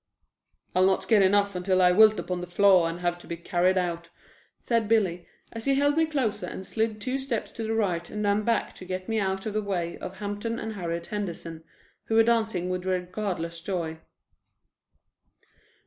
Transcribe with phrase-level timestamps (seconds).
[0.73, 3.77] "I'll not get enough until I wilt upon the floor and have to be carried
[3.77, 4.09] out,"
[4.59, 8.25] said Billy, as he held me closer and slid two steps to the right and
[8.25, 11.63] then back to get me out of the way of Hampton and Harriet Henderson,
[12.05, 13.99] who were dancing with regardless joy.